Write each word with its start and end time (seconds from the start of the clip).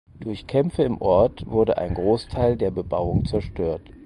Durch 0.19 0.47
Kämpfe 0.47 0.81
im 0.81 0.99
Ort 0.99 1.45
wurde 1.45 1.77
ein 1.77 1.93
Großteil 1.93 2.57
der 2.57 2.71
Bebauung 2.71 3.25
zerstört. 3.25 3.83